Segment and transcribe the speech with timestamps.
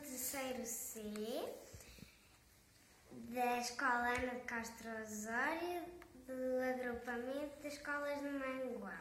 [0.00, 1.02] terceiro C
[3.10, 5.84] da Escola Ana Castro Osório,
[6.26, 8.92] do agrupamento das escolas de Mangual.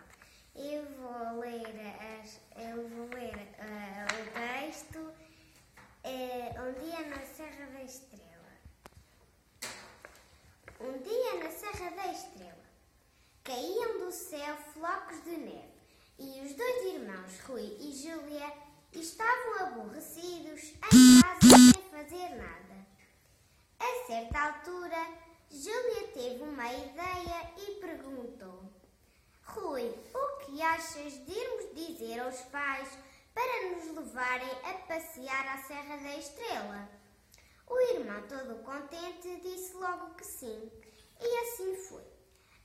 [0.56, 1.66] Eu vou ler,
[2.22, 8.52] as, eu vou ler uh, o texto uh, Um dia na Serra da Estrela.
[10.82, 12.70] Um dia na Serra da Estrela
[13.44, 15.80] caíam do céu flocos de neve
[16.20, 18.54] e os dois irmãos, Rui e Júlia,
[18.94, 22.88] estavam aborrecidos em casa sem fazer nada.
[23.80, 25.08] A certa altura,
[25.50, 28.64] Júlia teve uma ideia e perguntou:
[29.44, 32.90] Rui, o que achas de irmos dizer aos pais
[33.34, 36.90] para nos levarem a passear à Serra da Estrela?
[37.68, 40.72] O irmão, todo contente, disse logo que sim,
[41.20, 42.04] e assim foi.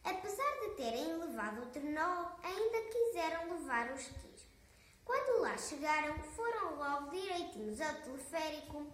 [0.02, 4.33] Apesar de terem levado o trenó, ainda quiseram levar os skis.
[5.04, 8.86] Quando lá chegaram, foram logo direitinhos ao teleférico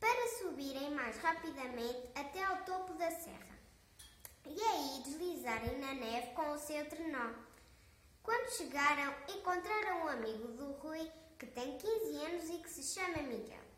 [0.00, 3.58] para subirem mais rapidamente até ao topo da serra.
[4.46, 7.32] E aí deslizarem na neve com o seu trenó.
[8.22, 13.22] Quando chegaram, encontraram um amigo do Rui que tem 15 anos e que se chama
[13.22, 13.68] Miguel.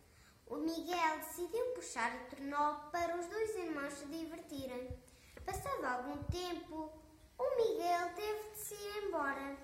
[0.46, 4.98] O Miguel decidiu puxar o trenó para os dois irmãos se divertirem.
[5.44, 6.92] Passado algum tempo,
[7.38, 9.56] o Miguel teve de se ir embora.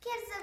[0.00, 0.33] Queres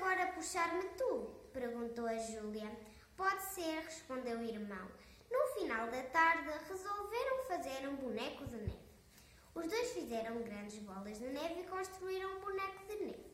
[0.41, 1.29] puxar-me tu?
[1.53, 2.67] perguntou a Júlia.
[3.15, 4.87] Pode ser, respondeu o irmão.
[5.29, 8.89] No final da tarde, resolveram fazer um boneco de neve.
[9.53, 13.25] Os dois fizeram grandes bolas de neve e construíram um boneco de neve.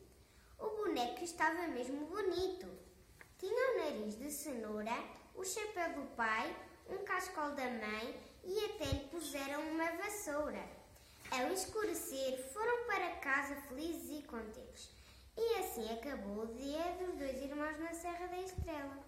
[0.58, 2.68] O boneco estava mesmo bonito.
[3.38, 5.02] Tinha o nariz de cenoura,
[5.34, 6.54] o chapéu do pai,
[6.90, 10.62] um cascol da mãe e até lhe puseram uma vassoura.
[11.30, 14.98] Ao escurecer, foram para casa felizes e contentes.
[15.78, 18.98] Assim acabou o dia dos dois irmãos na Serra da Estrela.